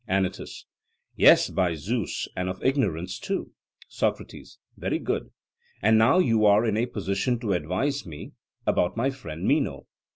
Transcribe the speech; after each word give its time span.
ANYTUS: 0.07 0.65
Yes, 1.15 1.51
by 1.51 1.75
Zeus, 1.75 2.27
and 2.35 2.49
of 2.49 2.59
ignorance 2.65 3.19
too. 3.19 3.51
SOCRATES: 3.87 4.57
Very 4.75 4.97
good. 4.97 5.29
And 5.79 5.99
now 5.99 6.17
you 6.17 6.43
are 6.47 6.65
in 6.65 6.75
a 6.75 6.87
position 6.87 7.37
to 7.41 7.53
advise 7.53 8.01
with 8.03 8.07
me 8.09 8.31
about 8.65 8.97
my 8.97 9.11
friend 9.11 9.43
Meno. 9.43 9.85